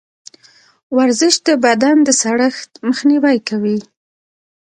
ورزش 0.97 1.35
د 1.47 1.49
بدن 1.65 1.97
د 2.03 2.09
سړښت 2.21 2.69
مخنیوی 2.87 3.37
کوي. 3.49 3.77